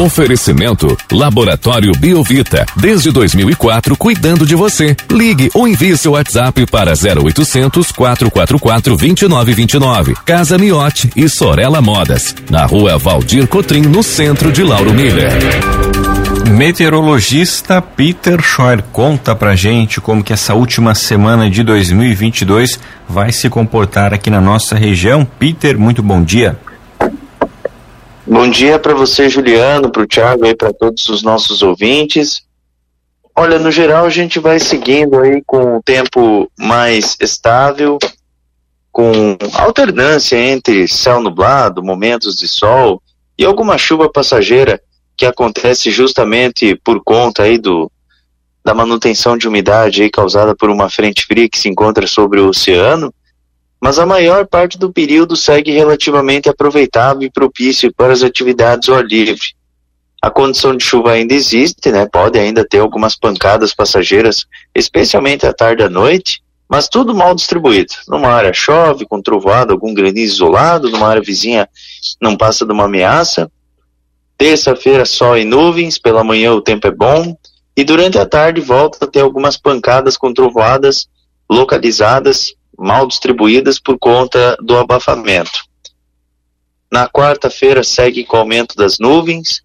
Oferecimento 0.00 0.96
Laboratório 1.12 1.92
Biovita. 1.92 2.64
Desde 2.74 3.10
2004, 3.10 3.94
cuidando 3.98 4.46
de 4.46 4.54
você. 4.54 4.96
Ligue 5.10 5.50
ou 5.52 5.68
envie 5.68 5.94
seu 5.94 6.12
WhatsApp 6.12 6.64
para 6.64 6.92
0800 6.92 7.92
444 7.92 8.96
2929. 8.96 10.14
Casa 10.24 10.56
Miote 10.56 11.10
e 11.14 11.28
Sorella 11.28 11.82
Modas. 11.82 12.34
Na 12.48 12.64
rua 12.64 12.96
Valdir 12.96 13.46
Cotrim, 13.46 13.82
no 13.82 14.02
centro 14.02 14.50
de 14.50 14.62
Lauro 14.62 14.94
Miller. 14.94 15.32
Meteorologista 16.48 17.82
Peter 17.82 18.40
Scheuer 18.40 18.82
conta 18.90 19.34
pra 19.34 19.54
gente 19.54 20.00
como 20.00 20.24
que 20.24 20.32
essa 20.32 20.54
última 20.54 20.94
semana 20.94 21.50
de 21.50 21.62
2022 21.62 22.80
vai 23.06 23.32
se 23.32 23.50
comportar 23.50 24.14
aqui 24.14 24.30
na 24.30 24.40
nossa 24.40 24.76
região. 24.76 25.26
Peter, 25.38 25.78
muito 25.78 26.02
bom 26.02 26.22
dia. 26.22 26.58
Bom 28.32 28.48
dia 28.48 28.78
para 28.78 28.94
você, 28.94 29.28
Juliano, 29.28 29.90
para 29.90 30.02
o 30.02 30.06
Thiago 30.06 30.46
e 30.46 30.54
para 30.54 30.72
todos 30.72 31.08
os 31.08 31.20
nossos 31.20 31.62
ouvintes. 31.62 32.42
Olha, 33.34 33.58
no 33.58 33.72
geral 33.72 34.06
a 34.06 34.08
gente 34.08 34.38
vai 34.38 34.60
seguindo 34.60 35.18
aí 35.18 35.42
com 35.44 35.78
o 35.78 35.82
tempo 35.82 36.48
mais 36.56 37.16
estável, 37.20 37.98
com 38.92 39.36
alternância 39.54 40.36
entre 40.36 40.86
céu 40.86 41.20
nublado, 41.20 41.82
momentos 41.82 42.36
de 42.36 42.46
sol 42.46 43.02
e 43.36 43.44
alguma 43.44 43.76
chuva 43.76 44.08
passageira 44.08 44.80
que 45.16 45.26
acontece 45.26 45.90
justamente 45.90 46.76
por 46.84 47.02
conta 47.02 47.42
aí 47.42 47.58
do 47.58 47.90
da 48.64 48.72
manutenção 48.72 49.36
de 49.36 49.48
umidade 49.48 50.04
aí 50.04 50.10
causada 50.10 50.54
por 50.54 50.70
uma 50.70 50.88
frente 50.88 51.26
fria 51.26 51.48
que 51.48 51.58
se 51.58 51.68
encontra 51.68 52.06
sobre 52.06 52.38
o 52.38 52.50
oceano 52.50 53.12
mas 53.80 53.98
a 53.98 54.04
maior 54.04 54.46
parte 54.46 54.78
do 54.78 54.92
período 54.92 55.34
segue 55.36 55.72
relativamente 55.72 56.48
aproveitável 56.48 57.22
e 57.22 57.30
propício 57.30 57.92
para 57.94 58.12
as 58.12 58.22
atividades 58.22 58.88
ao 58.88 58.96
ar 58.96 59.04
livre. 59.04 59.54
A 60.20 60.30
condição 60.30 60.76
de 60.76 60.84
chuva 60.84 61.12
ainda 61.12 61.32
existe, 61.32 61.90
né? 61.90 62.06
Pode 62.06 62.38
ainda 62.38 62.62
ter 62.62 62.80
algumas 62.80 63.16
pancadas 63.16 63.72
passageiras, 63.72 64.44
especialmente 64.74 65.46
à 65.46 65.52
tarde 65.52 65.82
e 65.82 65.86
à 65.86 65.88
noite, 65.88 66.42
mas 66.68 66.88
tudo 66.88 67.14
mal 67.14 67.34
distribuído. 67.34 67.94
Numa 68.06 68.28
área 68.28 68.52
chove, 68.52 69.06
com 69.06 69.22
trovoada, 69.22 69.72
algum 69.72 69.94
granizo 69.94 70.34
isolado, 70.34 70.90
numa 70.90 71.08
área 71.08 71.22
vizinha 71.22 71.66
não 72.20 72.36
passa 72.36 72.66
de 72.66 72.72
uma 72.72 72.84
ameaça. 72.84 73.50
Terça-feira, 74.36 75.06
sol 75.06 75.38
e 75.38 75.44
nuvens, 75.44 75.98
pela 75.98 76.22
manhã 76.22 76.52
o 76.52 76.60
tempo 76.60 76.86
é 76.86 76.90
bom, 76.90 77.34
e 77.74 77.82
durante 77.82 78.18
a 78.18 78.26
tarde 78.26 78.60
volta 78.60 79.06
a 79.06 79.08
ter 79.08 79.20
algumas 79.20 79.56
pancadas 79.56 80.18
com 80.18 80.34
trovoadas 80.34 81.08
localizadas 81.48 82.54
mal 82.80 83.06
distribuídas 83.06 83.78
por 83.78 83.98
conta 83.98 84.56
do 84.60 84.76
abafamento. 84.76 85.64
Na 86.90 87.06
quarta-feira 87.08 87.84
segue 87.84 88.24
com 88.24 88.38
aumento 88.38 88.74
das 88.74 88.98
nuvens, 88.98 89.62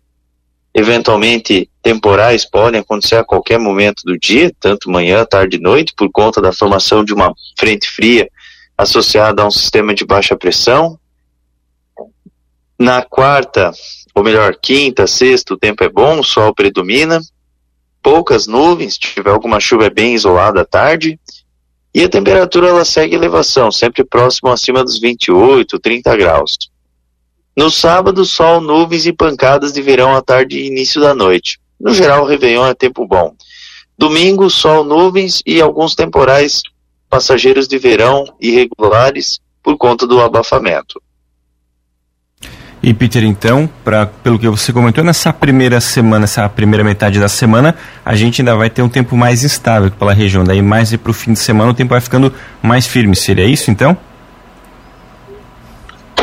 eventualmente 0.73 1.69
temporais 1.81 2.43
podem 2.43 2.81
acontecer 2.81 3.15
a 3.15 3.23
qualquer 3.23 3.57
momento 3.57 4.03
do 4.03 4.19
dia, 4.19 4.53
tanto 4.59 4.91
manhã, 4.91 5.25
tarde 5.25 5.55
e 5.55 5.61
noite, 5.61 5.93
por 5.95 6.11
conta 6.11 6.41
da 6.41 6.51
formação 6.51 7.03
de 7.03 7.13
uma 7.13 7.33
frente 7.57 7.89
fria 7.89 8.29
associada 8.77 9.41
a 9.41 9.47
um 9.47 9.51
sistema 9.51 9.95
de 9.95 10.05
baixa 10.05 10.35
pressão. 10.35 10.99
Na 12.77 13.01
quarta, 13.01 13.71
ou 14.13 14.23
melhor, 14.23 14.57
quinta, 14.61 15.07
sexta, 15.07 15.53
o 15.53 15.57
tempo 15.57 15.83
é 15.85 15.89
bom, 15.89 16.19
o 16.19 16.23
sol 16.23 16.53
predomina, 16.53 17.21
poucas 18.03 18.45
nuvens, 18.45 18.95
se 18.95 18.99
tiver 18.99 19.31
alguma 19.31 19.59
chuva 19.59 19.85
é 19.85 19.89
bem 19.89 20.13
isolada 20.13 20.61
à 20.61 20.65
tarde, 20.65 21.17
e 21.95 22.03
a 22.03 22.09
temperatura 22.09 22.67
ela 22.67 22.83
segue 22.83 23.15
elevação, 23.15 23.71
sempre 23.71 24.03
próximo 24.03 24.49
acima 24.49 24.83
dos 24.83 24.99
28, 24.99 25.79
30 25.79 26.17
graus. 26.17 26.51
No 27.55 27.71
sábado, 27.71 28.25
sol, 28.25 28.59
nuvens 28.59 29.05
e 29.05 29.13
pancadas 29.13 29.71
de 29.71 29.81
verão 29.81 30.13
à 30.13 30.21
tarde 30.21 30.59
e 30.59 30.67
início 30.67 30.99
da 30.99 31.15
noite. 31.15 31.57
No 31.79 31.93
geral, 31.93 32.23
o 32.23 32.27
Réveillon 32.27 32.67
é 32.67 32.73
tempo 32.73 33.07
bom. 33.07 33.33
Domingo, 33.97 34.49
sol, 34.49 34.83
nuvens 34.83 35.41
e 35.45 35.61
alguns 35.61 35.95
temporais 35.95 36.61
passageiros 37.09 37.65
de 37.65 37.77
verão 37.77 38.25
irregulares 38.41 39.39
por 39.63 39.77
conta 39.77 40.05
do 40.05 40.19
abafamento. 40.19 41.01
E 42.85 42.93
Peter, 42.93 43.23
então, 43.23 43.67
pra, 43.83 44.05
pelo 44.05 44.37
que 44.37 44.47
você 44.47 44.71
comentou, 44.71 45.03
nessa 45.03 45.33
primeira 45.33 45.81
semana, 45.81 46.25
essa 46.25 46.47
primeira 46.47 46.83
metade 46.83 47.19
da 47.19 47.27
semana, 47.27 47.75
a 48.05 48.15
gente 48.15 48.43
ainda 48.43 48.55
vai 48.55 48.69
ter 48.69 48.83
um 48.83 48.87
tempo 48.87 49.17
mais 49.17 49.43
instável 49.43 49.89
pela 49.89 50.13
região. 50.13 50.43
Daí 50.43 50.61
mais 50.61 50.95
para 50.95 51.09
o 51.09 51.13
fim 51.13 51.33
de 51.33 51.39
semana 51.39 51.71
o 51.71 51.73
tempo 51.73 51.89
vai 51.89 51.99
ficando 51.99 52.31
mais 52.61 52.85
firme. 52.85 53.15
Seria 53.15 53.45
isso 53.45 53.71
então? 53.71 53.97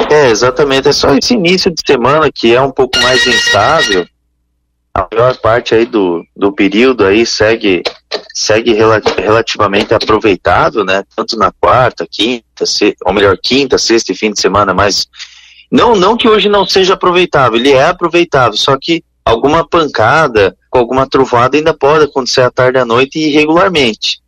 É, 0.09 0.31
exatamente. 0.31 0.87
É 0.87 0.93
só 0.93 1.12
esse 1.17 1.34
início 1.34 1.69
de 1.69 1.83
semana 1.84 2.31
que 2.33 2.55
é 2.55 2.62
um 2.62 2.71
pouco 2.71 2.97
mais 3.01 3.27
instável. 3.27 4.06
A 4.95 5.09
maior 5.12 5.37
parte 5.39 5.75
aí 5.75 5.84
do, 5.84 6.25
do 6.37 6.53
período 6.53 7.05
aí 7.05 7.27
segue, 7.27 7.83
segue 8.33 8.72
relativamente 8.72 9.93
aproveitável, 9.95 10.84
né? 10.84 11.03
Tanto 11.17 11.37
na 11.37 11.51
quarta, 11.51 12.06
quinta, 12.09 12.65
ou 13.05 13.12
melhor, 13.12 13.37
quinta, 13.43 13.78
sexta 13.78 14.12
e 14.12 14.15
fim 14.15 14.31
de 14.31 14.41
semana 14.41 14.72
mais 14.72 15.09
não, 15.72 15.97
não 15.97 16.19
que 16.19 16.28
hoje 16.28 16.50
não 16.50 16.66
seja 16.66 16.93
aproveitável, 16.93 17.59
ele 17.59 17.72
é 17.72 17.87
aproveitável, 17.87 18.59
só 18.59 18.77
que 18.78 19.03
alguma 19.25 19.66
pancada, 19.66 20.55
com 20.69 20.78
alguma 20.78 21.09
trovada 21.09 21.56
ainda 21.56 21.72
pode 21.72 22.05
acontecer 22.05 22.43
à 22.43 22.50
tarde 22.50 22.78
à 22.78 22.84
noite 22.84 23.19
irregularmente. 23.19 24.21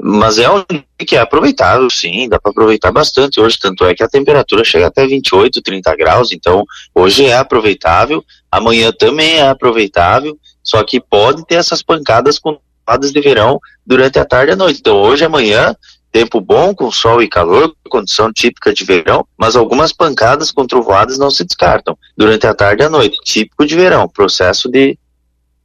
Mas 0.00 0.38
é 0.38 0.48
um 0.48 0.62
que 1.04 1.16
é 1.16 1.18
aproveitável, 1.18 1.90
sim, 1.90 2.28
dá 2.28 2.38
para 2.38 2.52
aproveitar 2.52 2.92
bastante 2.92 3.40
hoje, 3.40 3.58
tanto 3.60 3.84
é 3.84 3.94
que 3.96 4.04
a 4.04 4.08
temperatura 4.08 4.62
chega 4.62 4.86
até 4.86 5.04
28, 5.04 5.60
30 5.60 5.96
graus, 5.96 6.30
então 6.30 6.64
hoje 6.94 7.26
é 7.26 7.36
aproveitável, 7.36 8.24
amanhã 8.50 8.92
também 8.92 9.38
é 9.38 9.48
aproveitável, 9.48 10.38
só 10.62 10.84
que 10.84 11.00
pode 11.00 11.44
ter 11.46 11.56
essas 11.56 11.82
pancadas 11.82 12.38
com 12.38 12.56
de 13.00 13.20
verão 13.20 13.58
durante 13.86 14.18
a 14.18 14.24
tarde 14.24 14.50
e 14.50 14.54
a 14.54 14.56
noite. 14.56 14.80
Então 14.80 14.96
hoje, 14.96 15.24
amanhã, 15.24 15.74
Tempo 16.12 16.40
bom, 16.40 16.74
com 16.74 16.92
sol 16.92 17.22
e 17.22 17.28
calor, 17.28 17.74
condição 17.88 18.30
típica 18.30 18.72
de 18.72 18.84
verão, 18.84 19.26
mas 19.36 19.56
algumas 19.56 19.92
pancadas 19.92 20.52
com 20.52 20.66
trovoadas 20.66 21.18
não 21.18 21.30
se 21.30 21.42
descartam 21.42 21.96
durante 22.16 22.46
a 22.46 22.54
tarde 22.54 22.82
e 22.82 22.86
a 22.86 22.90
noite, 22.90 23.18
típico 23.24 23.66
de 23.66 23.74
verão, 23.74 24.06
processo 24.06 24.68
de, 24.68 24.98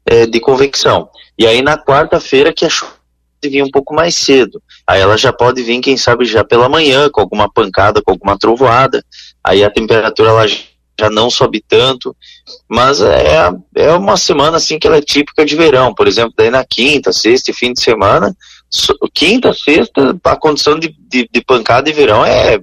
é, 0.05 0.25
de 0.25 0.39
convecção. 0.39 1.09
E 1.37 1.45
aí 1.45 1.61
na 1.61 1.77
quarta-feira 1.77 2.53
que 2.53 2.65
a 2.65 2.69
chuva 2.69 2.97
vir 3.43 3.63
um 3.63 3.69
pouco 3.69 3.93
mais 3.93 4.15
cedo. 4.15 4.61
Aí 4.85 4.99
ela 4.99 5.17
já 5.17 5.31
pode 5.31 5.61
vir, 5.61 5.79
quem 5.79 5.97
sabe, 5.97 6.25
já 6.25 6.43
pela 6.43 6.67
manhã, 6.67 7.09
com 7.09 7.21
alguma 7.21 7.51
pancada, 7.51 8.01
com 8.01 8.11
alguma 8.11 8.37
trovoada. 8.37 9.03
Aí 9.43 9.63
a 9.63 9.69
temperatura 9.69 10.29
ela 10.29 10.47
já 10.47 11.09
não 11.11 11.29
sobe 11.29 11.63
tanto, 11.67 12.15
mas 12.67 13.01
é, 13.01 13.51
é 13.75 13.91
uma 13.91 14.17
semana 14.17 14.57
assim 14.57 14.79
que 14.79 14.87
ela 14.87 14.97
é 14.97 15.01
típica 15.01 15.45
de 15.45 15.55
verão. 15.55 15.93
Por 15.93 16.07
exemplo, 16.07 16.33
daí 16.35 16.49
na 16.49 16.65
quinta, 16.65 17.13
sexta 17.13 17.51
e 17.51 17.53
fim 17.53 17.73
de 17.73 17.81
semana, 17.81 18.35
quinta, 19.13 19.53
sexta, 19.53 20.17
a 20.23 20.35
condição 20.35 20.77
de, 20.77 20.95
de, 21.09 21.29
de, 21.31 21.41
pancada 21.41 21.83
de 21.83 21.93
verão 21.93 22.25
é, 22.25 22.59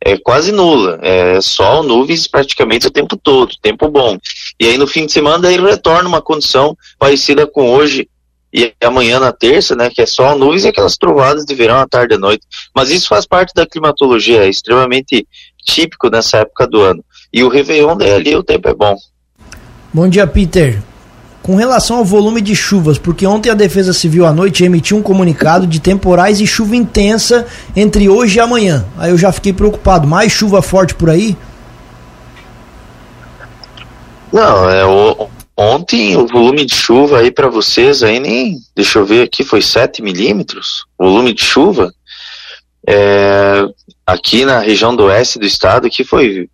é 0.00 0.16
quase 0.18 0.52
nula. 0.52 0.98
É 1.02 1.40
sol, 1.40 1.82
nuvens 1.82 2.26
praticamente 2.26 2.86
o 2.86 2.90
tempo 2.90 3.16
todo, 3.16 3.56
tempo 3.60 3.88
bom. 3.88 4.18
E 4.60 4.66
aí 4.66 4.78
no 4.78 4.86
fim 4.86 5.06
de 5.06 5.12
semana 5.12 5.38
daí 5.38 5.58
retorna 5.58 6.08
uma 6.08 6.22
condição 6.22 6.76
parecida 6.98 7.46
com 7.46 7.70
hoje 7.70 8.08
e 8.52 8.72
amanhã 8.82 9.20
na 9.20 9.32
terça, 9.32 9.74
né, 9.74 9.90
que 9.90 10.00
é 10.00 10.06
sol, 10.06 10.38
nuvens 10.38 10.64
e 10.64 10.68
aquelas 10.68 10.96
trovadas 10.96 11.44
de 11.44 11.54
verão 11.54 11.78
à 11.78 11.86
tarde 11.86 12.14
e 12.14 12.16
à 12.16 12.18
noite. 12.18 12.46
Mas 12.74 12.90
isso 12.90 13.08
faz 13.08 13.26
parte 13.26 13.52
da 13.54 13.66
climatologia, 13.66 14.44
é 14.44 14.48
extremamente 14.48 15.26
típico 15.64 16.08
nessa 16.08 16.38
época 16.38 16.66
do 16.66 16.80
ano. 16.80 17.04
E 17.32 17.42
o 17.42 17.48
Réveillon 17.48 17.96
daí 17.96 18.12
ali 18.12 18.36
o 18.36 18.42
tempo 18.42 18.68
é 18.68 18.74
bom. 18.74 18.96
Bom 19.92 20.08
dia, 20.08 20.26
Peter. 20.26 20.82
Com 21.46 21.54
relação 21.54 21.98
ao 21.98 22.04
volume 22.04 22.40
de 22.40 22.56
chuvas, 22.56 22.98
porque 22.98 23.24
ontem 23.24 23.50
a 23.50 23.54
Defesa 23.54 23.92
Civil 23.92 24.26
à 24.26 24.32
noite 24.32 24.64
emitiu 24.64 24.96
um 24.96 25.02
comunicado 25.02 25.64
de 25.64 25.78
temporais 25.78 26.40
e 26.40 26.46
chuva 26.46 26.74
intensa 26.74 27.46
entre 27.76 28.08
hoje 28.08 28.38
e 28.38 28.40
amanhã. 28.40 28.84
Aí 28.98 29.12
eu 29.12 29.16
já 29.16 29.30
fiquei 29.30 29.52
preocupado. 29.52 30.08
Mais 30.08 30.32
chuva 30.32 30.60
forte 30.60 30.96
por 30.96 31.08
aí? 31.08 31.36
Não, 34.32 34.68
é 34.68 34.84
o, 34.84 35.28
ontem 35.56 36.16
o 36.16 36.26
volume 36.26 36.66
de 36.66 36.74
chuva 36.74 37.20
aí 37.20 37.30
para 37.30 37.48
vocês 37.48 38.02
aí 38.02 38.18
nem, 38.18 38.56
deixa 38.74 38.98
eu 38.98 39.06
ver 39.06 39.22
aqui, 39.22 39.44
foi 39.44 39.62
7 39.62 40.02
milímetros, 40.02 40.84
volume 40.98 41.32
de 41.32 41.44
chuva. 41.44 41.92
É, 42.84 43.64
aqui 44.04 44.44
na 44.44 44.58
região 44.58 44.96
do 44.96 45.04
oeste 45.04 45.38
do 45.38 45.46
estado 45.46 45.86
aqui 45.86 46.02
foi 46.02 46.48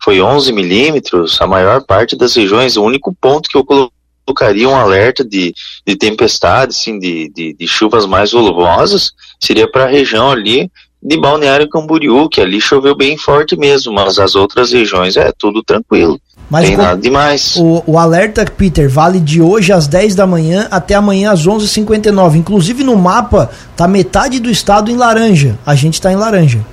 foi 0.00 0.22
11 0.22 0.52
milímetros, 0.52 1.40
a 1.40 1.46
maior 1.48 1.84
parte 1.84 2.14
das 2.14 2.36
regiões, 2.36 2.76
o 2.76 2.84
único 2.84 3.12
ponto 3.20 3.48
que 3.48 3.56
eu 3.56 3.64
coloquei 3.64 3.97
colocaria 4.28 4.68
um 4.68 4.76
alerta 4.76 5.24
de, 5.24 5.54
de 5.86 5.96
tempestade, 5.96 6.74
assim, 6.76 6.98
de, 6.98 7.30
de, 7.34 7.54
de 7.54 7.66
chuvas 7.66 8.04
mais 8.04 8.32
volumosas, 8.32 9.12
seria 9.40 9.70
para 9.70 9.84
a 9.84 9.88
região 9.88 10.30
ali 10.30 10.70
de 11.02 11.16
Balneário 11.18 11.68
Camboriú, 11.68 12.28
que 12.28 12.40
ali 12.40 12.60
choveu 12.60 12.94
bem 12.96 13.16
forte 13.16 13.56
mesmo, 13.56 13.92
mas 13.92 14.18
as 14.18 14.34
outras 14.34 14.72
regiões 14.72 15.16
é 15.16 15.32
tudo 15.36 15.62
tranquilo. 15.62 16.20
Mas 16.50 16.66
tem 16.66 16.76
nada 16.76 17.00
demais. 17.00 17.56
O, 17.56 17.82
o 17.86 17.98
alerta, 17.98 18.44
Peter, 18.44 18.88
vale 18.88 19.20
de 19.20 19.40
hoje 19.40 19.70
às 19.70 19.86
10 19.86 20.14
da 20.14 20.26
manhã 20.26 20.66
até 20.70 20.94
amanhã 20.94 21.30
às 21.30 21.46
11h59. 21.46 22.36
Inclusive 22.36 22.82
no 22.82 22.96
mapa, 22.96 23.50
tá 23.76 23.86
metade 23.86 24.40
do 24.40 24.50
estado 24.50 24.90
em 24.90 24.96
laranja. 24.96 25.58
A 25.64 25.74
gente 25.74 25.94
está 25.94 26.10
em 26.10 26.16
laranja. 26.16 26.64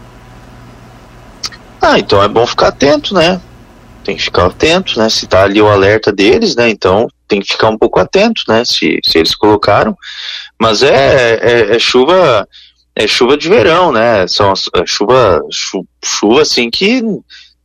Ah, 1.81 1.99
então 1.99 2.23
é 2.23 2.27
bom 2.27 2.47
ficar 2.47 2.69
atento, 2.69 3.13
né? 3.13 3.39
Tem 4.05 4.15
que 4.15 4.23
ficar 4.23 4.45
atento, 4.45 4.97
né? 4.99 5.09
Se 5.09 5.25
tá 5.25 5.43
ali 5.43 5.61
o 5.61 5.67
alerta 5.67 6.11
deles, 6.11 6.55
né? 6.55 6.69
Então 6.69 7.07
tem 7.27 7.41
que 7.41 7.51
ficar 7.51 7.69
um 7.69 7.77
pouco 7.77 7.99
atento, 7.99 8.43
né? 8.47 8.63
Se, 8.63 8.99
se 9.03 9.17
eles 9.17 9.35
colocaram. 9.35 9.97
Mas 10.59 10.83
é, 10.83 11.39
é, 11.41 11.75
é 11.75 11.79
chuva, 11.79 12.47
é 12.95 13.07
chuva 13.07 13.35
de 13.35 13.49
verão, 13.49 13.91
né? 13.91 14.27
São 14.27 14.53
é 14.53 14.85
chuva, 14.85 15.41
chu, 15.51 15.85
chuva 16.03 16.43
assim 16.43 16.69
que 16.69 17.01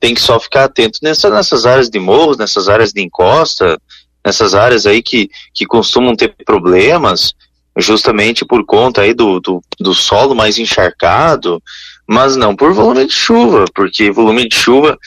tem 0.00 0.14
que 0.14 0.20
só 0.20 0.40
ficar 0.40 0.64
atento 0.64 0.98
nessa, 1.02 1.28
nessas 1.28 1.66
áreas 1.66 1.90
de 1.90 1.98
morros, 1.98 2.38
nessas 2.38 2.70
áreas 2.70 2.90
de 2.90 3.02
encosta, 3.02 3.78
nessas 4.24 4.54
áreas 4.54 4.86
aí 4.86 5.02
que, 5.02 5.28
que 5.52 5.66
costumam 5.66 6.16
ter 6.16 6.34
problemas, 6.46 7.34
justamente 7.76 8.46
por 8.46 8.64
conta 8.64 9.02
aí 9.02 9.12
do, 9.12 9.38
do, 9.40 9.62
do 9.78 9.92
solo 9.92 10.34
mais 10.34 10.58
encharcado, 10.58 11.62
mas 12.08 12.34
não 12.34 12.56
por 12.56 12.72
volume 12.72 13.06
de 13.06 13.12
chuva, 13.12 13.66
porque 13.74 14.10
volume 14.10 14.48
de 14.48 14.56
chuva 14.56 14.98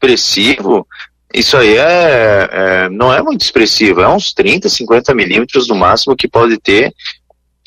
expressivo, 0.00 0.86
isso 1.32 1.56
aí 1.56 1.76
é, 1.76 2.48
é, 2.50 2.88
não 2.88 3.12
é 3.12 3.22
muito 3.22 3.42
expressivo, 3.42 4.00
é 4.00 4.08
uns 4.08 4.32
30, 4.32 4.68
50 4.68 5.14
milímetros 5.14 5.68
no 5.68 5.74
máximo 5.74 6.16
que 6.16 6.26
pode 6.26 6.58
ter. 6.58 6.92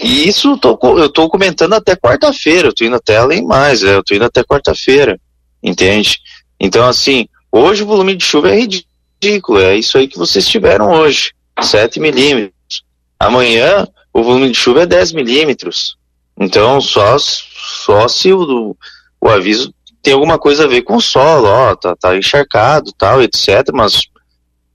E 0.02 0.28
isso 0.28 0.58
tô, 0.58 0.78
eu 0.98 1.06
estou 1.06 1.30
comentando 1.30 1.74
até 1.74 1.96
quarta-feira, 1.96 2.68
eu 2.68 2.72
estou 2.72 2.88
indo 2.88 2.96
até 2.96 3.18
além 3.18 3.46
mais, 3.46 3.84
é, 3.84 3.96
eu 3.96 4.00
estou 4.00 4.18
indo 4.18 4.26
até 4.26 4.44
quarta-feira, 4.44 5.20
entende? 5.62 6.20
Então, 6.60 6.86
assim, 6.88 7.28
hoje 7.52 7.84
o 7.84 7.86
volume 7.86 8.16
de 8.16 8.26
chuva 8.26 8.50
é 8.50 8.60
ridículo, 8.60 9.60
é 9.60 9.78
isso 9.78 9.98
aí 9.98 10.08
que 10.08 10.18
vocês 10.18 10.48
tiveram 10.48 10.92
hoje, 10.92 11.32
7 11.62 12.00
milímetros. 12.00 12.84
Amanhã 13.20 13.88
o 14.12 14.24
volume 14.24 14.50
de 14.50 14.58
chuva 14.58 14.82
é 14.82 14.86
10 14.86 15.14
milímetros. 15.14 15.96
Então, 16.38 16.82
só, 16.82 17.16
só 17.18 18.08
se 18.08 18.34
o, 18.34 18.76
o 19.22 19.30
aviso 19.30 19.74
tem 20.04 20.14
alguma 20.14 20.38
coisa 20.38 20.66
a 20.66 20.68
ver 20.68 20.82
com 20.82 20.98
o 20.98 21.02
solo, 21.02 21.48
ó, 21.48 21.76
tá, 21.76 21.96
tá 21.96 22.16
encharcado, 22.16 22.92
tal, 22.98 23.24
etc. 23.24 23.70
Mas 23.74 24.04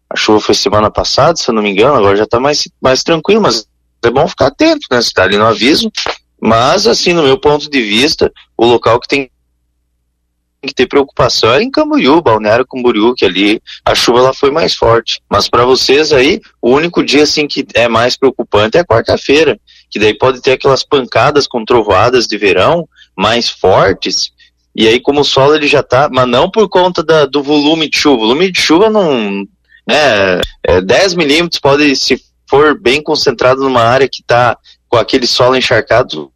a 0.09 0.17
chuva 0.17 0.41
foi 0.41 0.55
semana 0.55 0.91
passada, 0.91 1.37
se 1.37 1.49
eu 1.51 1.55
não 1.55 1.63
me 1.63 1.71
engano, 1.71 1.97
agora 1.97 2.17
já 2.17 2.27
tá 2.27 2.41
mais, 2.41 2.67
mais 2.81 3.03
tranquilo, 3.03 3.43
mas 3.43 3.69
é 4.03 4.11
bom 4.11 4.27
ficar 4.27 4.47
atento, 4.47 4.87
né? 4.91 5.03
Se 5.03 5.13
tá 5.13 5.25
ali 5.25 5.37
no 5.37 5.45
aviso. 5.45 5.93
Mas, 6.41 6.87
assim, 6.87 7.13
no 7.13 7.23
meu 7.23 7.39
ponto 7.39 7.69
de 7.69 7.83
vista, 7.83 8.33
o 8.57 8.65
local 8.65 8.99
que 9.01 9.09
tem 9.09 9.31
que 10.63 10.75
ter 10.75 10.87
preocupação 10.87 11.53
é 11.53 11.63
em 11.63 11.71
Camboriú, 11.71 12.23
Balneário 12.23 12.67
Camboriú, 12.67 13.15
que 13.15 13.25
ali 13.25 13.61
a 13.85 13.95
chuva 13.95 14.23
lá 14.23 14.33
foi 14.33 14.51
mais 14.51 14.75
forte. 14.75 15.21
Mas 15.29 15.49
para 15.49 15.65
vocês 15.65 16.11
aí, 16.11 16.41
o 16.61 16.71
único 16.71 17.05
dia 17.05 17.25
assim 17.25 17.47
que 17.47 17.67
é 17.75 17.87
mais 17.87 18.17
preocupante 18.17 18.79
é 18.79 18.85
quarta-feira, 18.85 19.61
que 19.91 19.99
daí 19.99 20.17
pode 20.17 20.41
ter 20.41 20.53
aquelas 20.53 20.83
pancadas 20.83 21.47
com 21.47 21.65
trovoadas 21.65 22.27
de 22.27 22.37
verão 22.39 22.89
mais 23.17 23.49
fortes 23.49 24.33
e 24.75 24.87
aí, 24.87 25.01
como 25.01 25.21
o 25.21 25.25
solo 25.25 25.55
ele 25.55 25.67
já 25.67 25.83
tá, 25.83 26.09
mas 26.13 26.29
não 26.29 26.51
por 26.51 26.69
conta 26.69 27.03
da, 27.03 27.27
do 27.27 27.43
volume 27.43 27.89
de 27.91 27.99
chuva. 27.99 28.17
O 28.17 28.21
volume 28.21 28.53
de 28.53 28.61
chuva 28.61 28.89
não. 28.89 29.45
Né, 29.87 30.41
é, 30.65 30.81
10 30.81 31.15
milímetros 31.15 31.61
pode, 31.61 31.97
se 31.97 32.23
for 32.49 32.79
bem 32.79 33.03
concentrado 33.03 33.63
numa 33.63 33.83
área 33.83 34.09
que 34.09 34.21
está 34.21 34.57
com 34.89 34.97
aquele 34.97 35.27
solo 35.27 35.57
encharcado, 35.57 36.31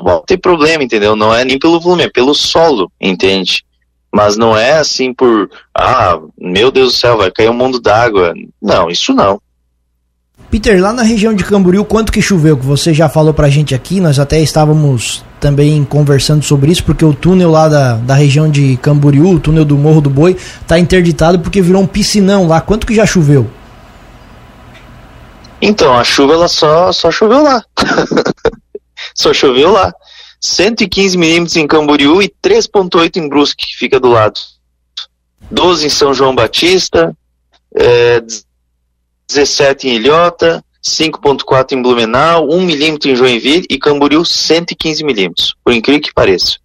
não 0.00 0.22
tem 0.24 0.38
problema, 0.38 0.82
entendeu? 0.82 1.14
Não 1.14 1.34
é 1.34 1.44
nem 1.44 1.58
pelo 1.58 1.80
volume, 1.80 2.04
é 2.04 2.10
pelo 2.10 2.34
solo, 2.34 2.90
entende? 3.00 3.64
Mas 4.12 4.36
não 4.36 4.56
é 4.56 4.78
assim 4.78 5.12
por, 5.12 5.50
ah, 5.76 6.18
meu 6.38 6.70
Deus 6.70 6.92
do 6.92 6.98
céu, 6.98 7.16
vai 7.16 7.30
cair 7.30 7.50
um 7.50 7.54
mundo 7.54 7.80
d'água. 7.80 8.32
Não, 8.62 8.88
isso 8.88 9.12
não. 9.12 9.40
Peter, 10.50 10.80
lá 10.80 10.92
na 10.92 11.02
região 11.02 11.34
de 11.34 11.42
Camboriú, 11.42 11.84
quanto 11.84 12.12
que 12.12 12.22
choveu? 12.22 12.56
Que 12.56 12.64
você 12.64 12.94
já 12.94 13.08
falou 13.08 13.34
pra 13.34 13.50
gente 13.50 13.74
aqui, 13.74 14.00
nós 14.00 14.20
até 14.20 14.40
estávamos 14.40 15.24
também 15.44 15.84
conversando 15.84 16.42
sobre 16.42 16.72
isso, 16.72 16.82
porque 16.82 17.04
o 17.04 17.12
túnel 17.12 17.50
lá 17.50 17.68
da, 17.68 17.96
da 17.96 18.14
região 18.14 18.50
de 18.50 18.78
Camboriú, 18.78 19.34
o 19.34 19.38
túnel 19.38 19.62
do 19.62 19.76
Morro 19.76 20.00
do 20.00 20.08
Boi, 20.08 20.38
tá 20.66 20.78
interditado 20.78 21.38
porque 21.38 21.60
virou 21.60 21.82
um 21.82 21.86
piscinão 21.86 22.48
lá. 22.48 22.62
Quanto 22.62 22.86
que 22.86 22.94
já 22.94 23.04
choveu? 23.04 23.50
Então, 25.60 25.92
a 25.94 26.02
chuva 26.02 26.32
ela 26.32 26.48
só, 26.48 26.90
só 26.92 27.10
choveu 27.10 27.42
lá. 27.42 27.62
só 29.14 29.34
choveu 29.34 29.70
lá. 29.70 29.92
115 30.40 31.18
milímetros 31.18 31.56
em 31.56 31.66
Camboriú 31.66 32.22
e 32.22 32.32
3,8 32.42 33.18
em 33.18 33.28
Brusque, 33.28 33.66
que 33.66 33.76
fica 33.76 34.00
do 34.00 34.08
lado. 34.08 34.40
12 35.50 35.84
em 35.84 35.90
São 35.90 36.14
João 36.14 36.34
Batista, 36.34 37.14
é, 37.76 38.22
17 39.28 39.88
em 39.88 39.96
Ilhota, 39.96 40.64
5.4 40.84 41.72
em 41.72 41.82
Blumenau, 41.82 42.48
1 42.50 42.60
milímetro 42.60 43.10
em 43.10 43.16
Joinville 43.16 43.66
e 43.70 43.78
Camboriú 43.78 44.24
115 44.24 45.02
milímetros, 45.02 45.56
por 45.64 45.72
incrível 45.72 46.02
que 46.02 46.12
pareça. 46.12 46.58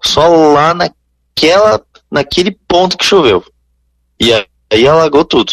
Só 0.00 0.28
lá 0.52 0.72
naquela, 0.72 1.84
naquele 2.10 2.52
ponto 2.68 2.96
que 2.96 3.04
choveu. 3.04 3.44
E 4.20 4.32
aí 4.70 4.86
alagou 4.86 5.24
tudo. 5.24 5.52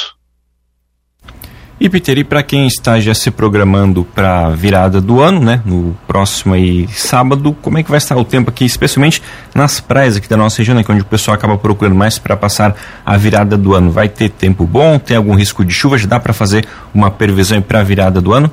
E 1.81 1.89
Peter, 1.89 2.17
e 2.17 2.25
para 2.25 2.43
quem 2.43 2.67
está 2.67 2.99
já 2.99 3.13
se 3.13 3.31
programando 3.31 4.03
para 4.03 4.47
a 4.47 4.49
virada 4.49 4.99
do 4.99 5.21
ano, 5.21 5.39
né, 5.39 5.61
no 5.65 5.97
próximo 6.05 6.53
aí 6.53 6.85
sábado, 6.89 7.55
como 7.61 7.77
é 7.77 7.83
que 7.83 7.89
vai 7.89 7.97
estar 7.97 8.17
o 8.17 8.25
tempo 8.25 8.49
aqui, 8.49 8.65
especialmente 8.65 9.23
nas 9.55 9.79
praias 9.79 10.17
aqui 10.17 10.27
da 10.27 10.35
nossa 10.35 10.57
região, 10.57 10.75
né, 10.75 10.83
é 10.85 10.91
onde 10.91 11.03
o 11.03 11.05
pessoal 11.05 11.35
acaba 11.35 11.57
procurando 11.57 11.95
mais 11.95 12.19
para 12.19 12.35
passar 12.35 12.75
a 13.05 13.15
virada 13.15 13.57
do 13.57 13.73
ano? 13.73 13.91
Vai 13.91 14.09
ter 14.09 14.29
tempo 14.29 14.65
bom? 14.65 14.99
Tem 14.99 15.15
algum 15.15 15.33
risco 15.35 15.63
de 15.63 15.73
chuva? 15.73 15.97
Já 15.97 16.05
dá 16.05 16.19
para 16.19 16.33
fazer 16.33 16.67
uma 16.93 17.09
previsão 17.09 17.61
para 17.61 17.79
a 17.79 17.83
virada 17.83 18.19
do 18.19 18.33
ano? 18.33 18.51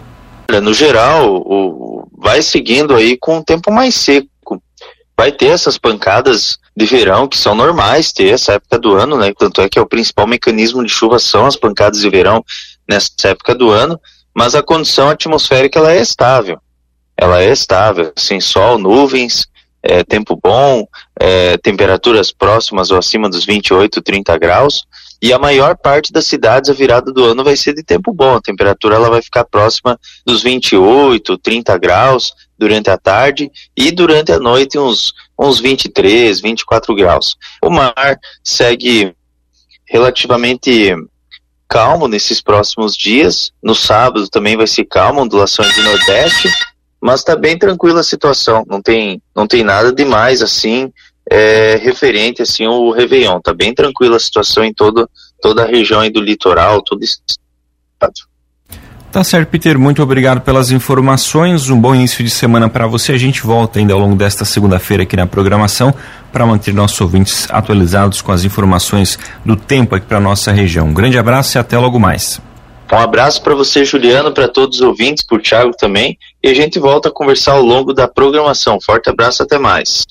Olha, 0.49 0.61
no 0.61 0.73
geral, 0.73 1.35
o, 1.35 2.09
vai 2.17 2.41
seguindo 2.43 2.95
aí 2.95 3.19
com 3.19 3.39
o 3.39 3.45
tempo 3.45 3.73
mais 3.73 3.97
seco. 3.97 4.63
Vai 5.19 5.33
ter 5.33 5.47
essas 5.47 5.77
pancadas 5.77 6.59
de 6.77 6.87
verão 6.87 7.27
que 7.27 7.39
são 7.39 7.57
normais 7.57 8.13
ter 8.13 8.29
essa 8.29 8.53
época 8.53 8.79
do 8.79 8.95
ano, 8.95 9.17
né? 9.17 9.33
Tanto 9.37 9.61
é 9.63 9.69
que 9.69 9.81
é 9.81 9.83
o 9.83 9.87
principal 9.87 10.29
mecanismo 10.29 10.85
de 10.85 10.93
chuva 10.93 11.19
são 11.19 11.45
as 11.47 11.57
pancadas 11.57 12.01
de 12.01 12.09
verão 12.09 12.45
nessa 12.89 13.29
época 13.29 13.55
do 13.55 13.71
ano, 13.71 14.01
mas 14.35 14.55
a 14.55 14.63
condição 14.63 15.09
atmosférica 15.09 15.79
ela 15.79 15.93
é 15.93 16.01
estável. 16.01 16.59
Ela 17.17 17.43
é 17.43 17.51
estável, 17.51 18.13
sem 18.17 18.41
sol, 18.41 18.79
nuvens, 18.79 19.47
é, 19.83 20.03
tempo 20.05 20.39
bom, 20.43 20.87
é, 21.19 21.57
temperaturas 21.59 22.33
próximas 22.33 22.91
ou 22.91 22.99
acima 22.99 23.31
dos 23.31 23.45
28, 23.45 24.03
30 24.03 24.37
graus, 24.39 24.87
e 25.23 25.33
a 25.33 25.39
maior 25.39 25.77
parte 25.77 26.13
das 26.13 26.27
cidades 26.27 26.69
a 26.69 26.75
virada 26.75 27.13
do 27.13 27.25
ano 27.25 27.43
vai 27.43 27.57
ser 27.57 27.73
de 27.75 27.83
tempo 27.83 28.13
bom. 28.13 28.35
A 28.35 28.41
temperatura 28.41 28.97
ela 28.97 29.09
vai 29.09 29.23
ficar 29.23 29.45
próxima 29.45 29.99
dos 30.27 30.43
28, 30.43 31.39
30 31.39 31.79
graus 31.79 32.33
durante 32.59 32.91
a 32.91 32.99
tarde 32.99 33.51
e 33.77 33.91
durante 33.91 34.33
a 34.33 34.39
noite 34.39 34.79
uns, 34.79 35.15
uns 35.39 35.59
23, 35.59 36.41
24 36.41 36.95
graus. 36.95 37.37
O 37.63 37.71
mar 37.71 38.19
segue 38.45 39.15
relativamente 39.87 40.95
calmo 41.69 42.09
nesses 42.09 42.41
próximos 42.41 42.97
dias. 42.97 43.53
No 43.63 43.75
sábado 43.75 44.29
também 44.29 44.57
vai 44.57 44.67
ser 44.67 44.85
calmo, 44.85 45.23
ondulações 45.23 45.75
de 45.75 45.83
nordeste, 45.83 46.51
mas 47.01 47.21
está 47.21 47.37
bem 47.37 47.59
tranquila 47.59 48.01
a 48.01 48.05
situação. 48.05 48.65
Não 48.69 48.81
tem, 48.81 49.21
não 49.35 49.47
tem 49.47 49.63
nada 49.63 49.93
demais 49.93 50.43
assim 50.43 50.93
é, 51.31 51.77
referente 51.77 52.43
assim 52.43 52.67
o 52.67 52.91
Réveillon. 52.91 53.39
Está 53.39 53.53
bem 53.53 53.75
tranquila 53.75 54.17
a 54.17 54.21
situação 54.21 54.65
em 54.65 54.73
todo, 54.73 55.09
toda 55.41 55.63
a 55.63 55.67
região 55.67 56.09
do 56.11 56.21
litoral, 56.21 56.83
todo 56.83 57.03
estado. 57.03 58.36
Tá 59.13 59.25
certo, 59.25 59.49
Peter. 59.49 59.79
Muito 59.79 60.03
obrigado 60.03 60.41
pelas 60.43 60.71
informações. 60.71 61.71
Um 61.71 61.81
bom 61.81 61.95
início 61.95 62.23
de 62.23 62.31
semana 62.31 62.69
para 62.69 62.87
você. 62.87 63.13
A 63.13 63.19
gente 63.19 63.43
volta 63.43 63.79
ainda 63.79 63.95
ao 63.95 63.99
longo 63.99 64.15
desta 64.15 64.45
segunda-feira 64.45 65.05
aqui 65.05 65.17
na 65.17 65.27
programação 65.27 65.95
para 66.31 66.45
manter 66.45 66.75
nossos 66.75 67.01
ouvintes 67.01 67.49
atualizados 67.51 68.21
com 68.21 68.31
as 68.31 68.45
informações 68.45 69.19
do 69.45 69.57
tempo 69.57 69.95
aqui 69.95 70.07
para 70.07 70.21
nossa 70.21 70.53
região. 70.53 70.89
Um 70.89 70.95
grande 70.95 71.19
abraço 71.19 71.57
e 71.57 71.59
até 71.59 71.79
logo 71.79 71.99
mais. 71.99 72.41
Um 72.93 72.99
abraço 72.99 73.43
para 73.43 73.55
você, 73.55 73.85
Juliano, 73.85 74.33
para 74.33 74.47
todos 74.47 74.81
os 74.81 74.83
ouvintes, 74.83 75.25
por 75.25 75.41
Thiago 75.41 75.73
também. 75.77 76.19
E 76.43 76.49
a 76.49 76.55
gente 76.55 76.79
volta 76.79 77.09
a 77.09 77.13
conversar 77.13 77.53
ao 77.53 77.63
longo 77.63 77.93
da 77.93 78.07
programação. 78.07 78.79
Forte 78.85 79.09
abraço, 79.09 79.43
até 79.43 79.59
mais. 79.59 80.05